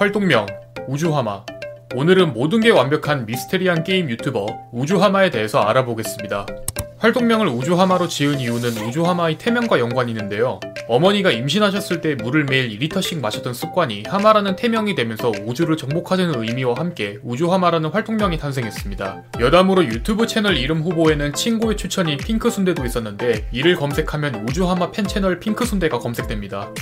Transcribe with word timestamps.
활동명 0.00 0.46
우주하마 0.88 1.44
오늘은 1.94 2.32
모든 2.32 2.60
게 2.60 2.70
완벽한 2.70 3.26
미스테리한 3.26 3.84
게임 3.84 4.08
유튜버 4.08 4.46
우주하마에 4.72 5.28
대해서 5.28 5.60
알아보겠습니다. 5.60 6.46
활동명을 6.96 7.48
우주하마로 7.48 8.08
지은 8.08 8.40
이유는 8.40 8.78
우주하마의 8.78 9.36
태명과 9.36 9.78
연관이 9.78 10.12
있는데요. 10.12 10.58
어머니가 10.88 11.30
임신하셨을 11.30 12.00
때 12.00 12.14
물을 12.14 12.44
매일 12.44 12.70
2리터씩 12.70 13.20
마셨던 13.20 13.52
습관이 13.52 14.04
하마라는 14.06 14.56
태명이 14.56 14.94
되면서 14.94 15.32
우주를 15.44 15.76
정복하자는 15.76 16.42
의미와 16.44 16.76
함께 16.78 17.18
우주하마라는 17.22 17.90
활동명이 17.90 18.38
탄생했습니다. 18.38 19.24
여담으로 19.38 19.84
유튜브 19.84 20.26
채널 20.26 20.56
이름 20.56 20.80
후보에는 20.80 21.34
친구의 21.34 21.76
추천인 21.76 22.16
핑크순대도 22.16 22.86
있었는데 22.86 23.48
이를 23.52 23.76
검색하면 23.76 24.48
우주하마 24.48 24.92
팬 24.92 25.06
채널 25.06 25.38
핑크순대가 25.40 25.98
검색됩니다. 25.98 26.72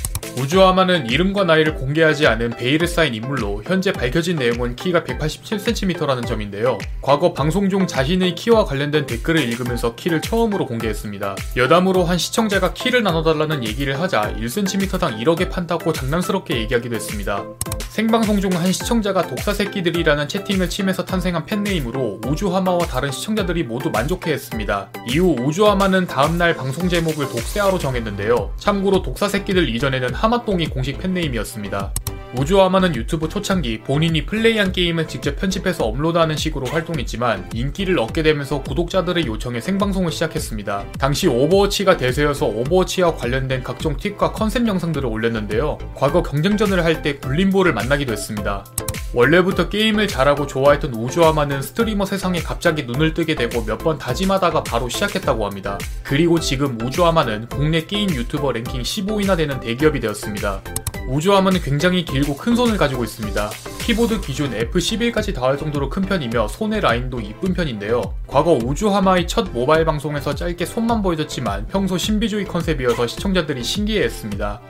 우주하마는 0.40 1.10
이름과 1.10 1.44
나이를 1.44 1.74
공개하지 1.74 2.26
않은 2.26 2.50
베일에 2.50 2.86
쌓인 2.86 3.14
인물로 3.14 3.62
현재 3.64 3.92
밝혀진 3.92 4.36
내용은 4.36 4.76
키가 4.76 5.02
187cm라는 5.02 6.26
점인데요. 6.26 6.78
과거 7.02 7.32
방송 7.32 7.68
중 7.68 7.86
자신의 7.86 8.34
키와 8.34 8.64
관련된 8.64 9.06
댓글을 9.06 9.40
읽으면서 9.42 9.94
키를 9.96 10.22
처음으로 10.22 10.66
공개했습니다. 10.66 11.36
여담으로 11.56 12.04
한 12.04 12.18
시청자가 12.18 12.72
키를 12.72 13.02
나눠달라는 13.02 13.64
얘기를 13.64 13.98
하자 13.98 14.34
1cm당 14.38 15.18
1억에 15.20 15.50
판다고 15.50 15.92
장난스럽게 15.92 16.56
얘기하기도 16.56 16.94
했습니다. 16.94 17.44
생방송 17.90 18.40
중 18.40 18.48
한 18.58 18.72
시청자가 18.72 19.26
독사 19.26 19.52
새끼들이라는 19.52 20.26
채팅을 20.26 20.68
치면서 20.68 21.04
탄생한 21.04 21.46
팬네임으로 21.46 22.20
우주하마와 22.26 22.86
다른 22.86 23.12
시청자들이 23.12 23.62
모두 23.62 23.90
만족해했습니다. 23.90 24.90
이후 25.10 25.36
우주하마는 25.38 26.06
다음날 26.06 26.56
방송 26.56 26.88
제목을 26.88 27.28
독세아로 27.28 27.78
정했는데요. 27.78 28.54
참고로 28.56 29.02
독사 29.02 29.28
새끼들 29.28 29.68
이전에는 29.68 30.14
하 30.14 30.27
마똥이 30.28 30.68
공식 30.68 30.98
팬네임이었습니다. 30.98 31.92
우주하마는 32.36 32.94
유튜브 32.94 33.26
초창기 33.26 33.80
본인이 33.80 34.26
플레이한 34.26 34.72
게임을 34.72 35.08
직접 35.08 35.36
편집해서 35.36 35.86
업로드하는 35.86 36.36
식으로 36.36 36.66
활동했지만 36.66 37.48
인기를 37.54 37.98
얻게 37.98 38.22
되면서 38.22 38.62
구독자들의 38.62 39.26
요청에 39.26 39.62
생방송을 39.62 40.12
시작했습니다. 40.12 40.84
당시 40.98 41.26
오버워치가 41.26 41.96
대세여서 41.96 42.44
오버워치와 42.44 43.14
관련된 43.14 43.62
각종 43.62 43.96
팁과 43.96 44.32
컨셉 44.32 44.68
영상들을 44.68 45.08
올렸는데요. 45.08 45.78
과거 45.94 46.22
경쟁전을 46.22 46.84
할 46.84 46.98
때 47.00 47.16
굴림보를 47.16 47.72
만나기도 47.72 48.12
했습니다. 48.12 48.64
원래부터 49.14 49.70
게임을 49.70 50.06
잘하고 50.06 50.46
좋아했던 50.46 50.92
우주하마는 50.92 51.62
스트리머 51.62 52.04
세상에 52.04 52.40
갑자기 52.40 52.82
눈을 52.84 53.14
뜨게 53.14 53.34
되고 53.34 53.64
몇 53.64 53.78
번 53.78 53.96
다짐하다가 53.96 54.64
바로 54.64 54.88
시작했다고 54.88 55.46
합니다. 55.46 55.78
그리고 56.02 56.40
지금 56.40 56.76
우주하마는 56.82 57.46
국내 57.48 57.86
게임 57.86 58.10
유튜버 58.10 58.50
랭킹 58.52 58.82
15위나 58.82 59.36
되는 59.36 59.60
대기업이 59.60 60.00
되었습니다. 60.00 60.62
우주하마는 61.08 61.62
굉장히 61.62 62.04
길고 62.04 62.36
큰 62.36 62.56
손을 62.56 62.76
가지고 62.76 63.04
있습니다. 63.04 63.50
키보드 63.82 64.20
기준 64.20 64.50
F11까지 64.50 65.32
닿을 65.32 65.56
정도로 65.56 65.88
큰 65.88 66.02
편이며 66.02 66.48
손의 66.48 66.80
라인도 66.80 67.20
이쁜 67.20 67.54
편인데요. 67.54 68.02
과거 68.26 68.52
우주하마의 68.52 69.26
첫 69.28 69.48
모바일 69.52 69.84
방송에서 69.84 70.34
짧게 70.34 70.66
손만 70.66 71.00
보여줬지만 71.00 71.68
평소 71.68 71.96
신비주의 71.96 72.44
컨셉이어서 72.46 73.06
시청자들이 73.06 73.62
신기해했습니다. 73.62 74.60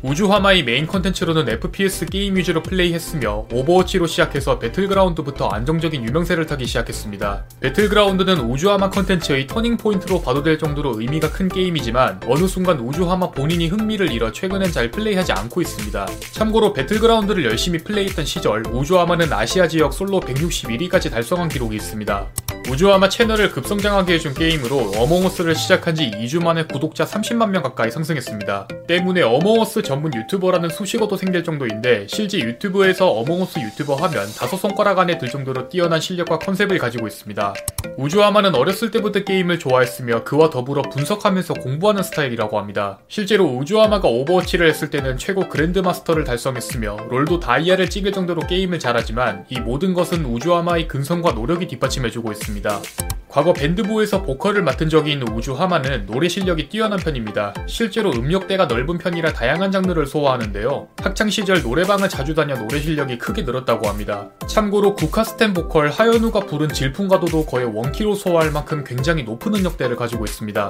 우주하마의 0.00 0.62
메인 0.62 0.86
컨텐츠로는 0.86 1.48
FPS 1.48 2.06
게임 2.06 2.36
위주로 2.36 2.62
플레이했으며 2.62 3.48
오버워치로 3.52 4.06
시작해서 4.06 4.60
배틀그라운드부터 4.60 5.48
안정적인 5.48 6.04
유명세를 6.04 6.46
타기 6.46 6.66
시작했습니다. 6.66 7.46
배틀그라운드는 7.58 8.38
우주하마 8.38 8.90
컨텐츠의 8.90 9.48
터닝 9.48 9.76
포인트로 9.76 10.22
봐도 10.22 10.44
될 10.44 10.56
정도로 10.56 11.00
의미가 11.00 11.32
큰 11.32 11.48
게임이지만 11.48 12.20
어느 12.26 12.46
순간 12.46 12.78
우주하마 12.78 13.32
본인이 13.32 13.66
흥미를 13.66 14.12
잃어 14.12 14.30
최근엔 14.30 14.70
잘 14.70 14.92
플레이하지 14.92 15.32
않고 15.32 15.60
있습니다. 15.62 16.06
참고로 16.30 16.74
배틀그라운드를 16.74 17.44
열심히 17.44 17.80
플레이했던 17.80 18.24
시절 18.24 18.64
우주하마는 18.68 19.32
아시아 19.32 19.66
지역 19.66 19.92
솔로 19.92 20.20
161위까지 20.20 21.10
달성한 21.10 21.48
기록이 21.48 21.74
있습니다. 21.74 22.28
우주하마 22.70 23.08
채널을 23.08 23.50
급성장하게 23.50 24.14
해준 24.14 24.34
게임으로 24.34 24.92
어몽어스를 24.96 25.54
시작한 25.54 25.94
지 25.94 26.10
2주 26.10 26.44
만에 26.44 26.64
구독자 26.64 27.04
30만 27.04 27.48
명 27.48 27.62
가까이 27.62 27.90
상승했습니다. 27.90 28.68
때문에 28.86 29.22
어몽어스 29.22 29.82
전문 29.82 30.12
유튜버라는 30.14 30.68
수식어도 30.68 31.16
생길 31.16 31.42
정도인데 31.44 32.06
실제 32.08 32.38
유튜브에서 32.38 33.08
어몽어스 33.08 33.58
유튜버 33.58 33.94
하면 33.94 34.26
다섯 34.36 34.58
손가락 34.58 34.98
안에 34.98 35.16
들 35.16 35.28
정도로 35.30 35.70
뛰어난 35.70 36.00
실력과 36.00 36.38
컨셉을 36.40 36.78
가지고 36.78 37.06
있습니다. 37.06 37.54
우주하마는 37.96 38.54
어렸을 38.54 38.90
때부터 38.90 39.24
게임을 39.24 39.58
좋아했으며 39.58 40.22
그와 40.24 40.50
더불어 40.50 40.82
분석하면서 40.82 41.54
공부하는 41.54 42.02
스타일이라고 42.02 42.58
합니다. 42.58 42.98
실제로 43.08 43.46
우주하마가 43.46 44.08
오버워치를 44.08 44.68
했을 44.68 44.90
때는 44.90 45.16
최고 45.16 45.48
그랜드마스터를 45.48 46.24
달성했으며 46.24 46.96
롤도 47.08 47.40
다이아를 47.40 47.90
찍을 47.90 48.12
정도로 48.12 48.46
게임을 48.46 48.78
잘하지만 48.78 49.46
이 49.48 49.58
모든 49.58 49.94
것은 49.94 50.24
우주하마의 50.26 50.86
근성과 50.86 51.32
노력이 51.32 51.66
뒷받침해주고 51.66 52.30
있습니다. 52.30 52.57
있습니다. 52.58 52.82
과거 53.28 53.52
밴드부에서 53.52 54.22
보컬을 54.22 54.62
맡은 54.62 54.88
적이 54.88 55.12
있는 55.12 55.28
우주 55.28 55.52
하마는 55.52 56.06
노래 56.06 56.28
실력이 56.28 56.68
뛰어난 56.68 56.98
편입니다. 56.98 57.52
실제로 57.66 58.10
음역대가 58.10 58.66
넓은 58.66 58.98
편이라 58.98 59.32
다양한 59.32 59.70
장르를 59.70 60.06
소화하는데요. 60.06 60.88
학창 60.98 61.28
시절 61.28 61.62
노래방을 61.62 62.08
자주 62.08 62.34
다녀 62.34 62.56
노래 62.56 62.80
실력이 62.80 63.18
크게 63.18 63.42
늘었다고 63.42 63.86
합니다. 63.86 64.30
참고로 64.46 64.94
국카스텐 64.94 65.52
보컬 65.52 65.90
하연우가 65.90 66.40
부른 66.40 66.70
질풍가도도 66.70 67.46
거의 67.46 67.66
원키로 67.66 68.14
소화할 68.14 68.50
만큼 68.50 68.82
굉장히 68.84 69.24
높은 69.24 69.54
음역대를 69.54 69.96
가지고 69.96 70.24
있습니다. 70.24 70.68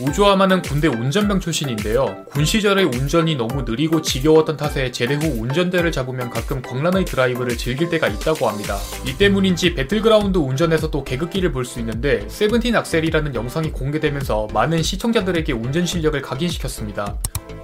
우주아마는 0.00 0.62
군대 0.62 0.86
운전병 0.86 1.40
출신인데요. 1.40 2.24
군 2.30 2.44
시절의 2.44 2.84
운전이 2.84 3.34
너무 3.34 3.62
느리고 3.62 4.00
지겨웠던 4.00 4.56
탓에 4.56 4.92
제대 4.92 5.14
후 5.14 5.42
운전대를 5.42 5.90
잡으면 5.90 6.30
가끔 6.30 6.62
광란의 6.62 7.04
드라이브를 7.04 7.56
즐길 7.56 7.88
때가 7.90 8.06
있다고 8.06 8.48
합니다. 8.48 8.76
이 9.04 9.16
때문인지 9.16 9.74
배틀그라운드 9.74 10.38
운전에서도 10.38 11.02
개그끼를 11.04 11.52
볼 11.52 11.68
수 11.68 11.80
있는데 11.80 12.26
세븐틴 12.28 12.74
악셀이라는 12.76 13.34
영상이 13.34 13.72
공개되면서 13.72 14.48
많은 14.54 14.82
시청자들에게 14.82 15.52
운전 15.52 15.84
실력을 15.84 16.18
각인시켰습니다. 16.22 17.16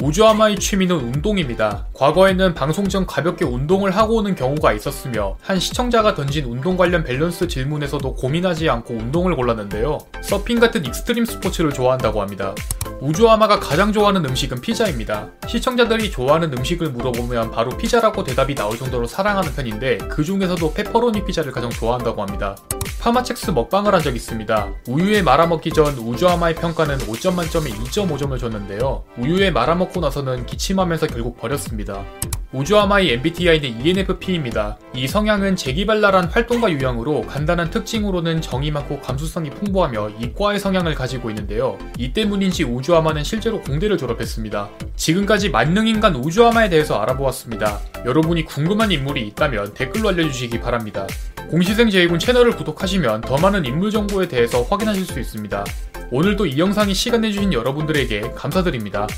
우주하마의 0.03 0.59
취미는 0.59 0.97
운동입니다. 0.97 1.87
과거에는 1.95 2.53
방송 2.53 2.89
전 2.89 3.07
가볍게 3.07 3.45
운동을 3.45 3.93
하고 3.93 4.17
오는 4.17 4.35
경우가 4.35 4.73
있었으며 4.75 5.39
한 5.41 5.59
시청자가 5.59 6.15
던진 6.15 6.45
운동 6.47 6.77
관련 6.77 7.05
밸런스 7.05 7.47
질문에서도 7.49 8.15
고민하지 8.17 8.69
않고 8.69 8.93
운동을 8.93 9.37
골랐는데요. 9.37 9.99
서핑 10.21 10.59
같은 10.59 10.85
익스트림 10.85 11.25
스포츠를 11.25 11.73
좋아한다고 11.73 12.21
합니다. 12.25 12.55
우주하마가 13.01 13.61
가장 13.61 13.93
좋아하는 13.93 14.25
음식은 14.25 14.61
피자입니다. 14.61 15.31
시청자들이 15.47 16.11
좋아하는 16.11 16.53
음식을 16.57 16.91
물어보면 16.91 17.51
바로 17.51 17.77
피자라고 17.77 18.25
대답이 18.25 18.55
나올 18.55 18.77
정도로 18.77 19.07
사랑하는 19.07 19.55
편인데 19.55 19.99
그 20.11 20.25
중에서도 20.25 20.73
페퍼로니 20.73 21.25
피자를 21.25 21.53
가장 21.53 21.71
좋아한다고 21.71 22.23
합니다. 22.23 22.57
파마첵스 23.01 23.51
먹방을 23.51 23.95
한적 23.95 24.17
있습니다. 24.17 24.73
우유에 24.89 25.23
말아먹기 25.23 25.71
전 25.73 25.95
우주아마의 25.99 26.55
평가는 26.55 26.99
5점 26.99 27.35
만점에 27.35 27.71
2.5점을 27.71 28.39
줬는데요. 28.39 29.05
우유에 29.19 29.51
말아먹고 29.51 30.01
나서는 30.01 30.47
기침하면서 30.47 31.09
결국 31.09 31.37
버렸습니다. 31.37 32.03
우주아마의 32.55 33.15
MBTI는 33.15 33.85
ENFP입니다. 33.85 34.79
이 34.95 35.09
성향은 35.09 35.57
재기발랄한 35.57 36.27
활동과 36.27 36.71
유형으로 36.71 37.23
간단한 37.23 37.71
특징으로는 37.71 38.41
정이 38.41 38.71
많고 38.71 39.01
감수성이 39.01 39.51
풍부하며 39.51 40.11
이과의 40.21 40.61
성향을 40.61 40.95
가지고 40.95 41.31
있는데요. 41.31 41.77
이 41.99 42.13
때문인지 42.13 42.63
우주아마는 42.63 43.25
실제로 43.25 43.61
공대를 43.61 43.99
졸업했습니다. 43.99 44.71
지금까지 44.95 45.51
만능인간 45.51 46.15
우주아마에 46.15 46.69
대해서 46.69 47.01
알아보았습니다. 47.01 47.81
여러분이 48.07 48.45
궁금한 48.45 48.93
인물이 48.93 49.27
있다면 49.29 49.75
댓글로 49.75 50.11
알려주시기 50.11 50.61
바랍니다. 50.61 51.09
공시생 51.51 51.91
제이군 51.91 52.19
채널을 52.19 52.57
구독하시면 52.57 53.21
더 53.23 53.37
많은 53.39 53.65
인물 53.65 53.91
정보에 53.91 54.27
대해서 54.27 54.63
확인하실 54.63 55.05
수 55.05 55.21
있습니다. 55.21 55.65
오늘도 56.11 56.47
이 56.47 56.59
영상이 56.59 56.95
시간 56.95 57.21
내주신 57.21 57.53
여러분들에게 57.53 58.33
감사드립니다. 58.35 59.07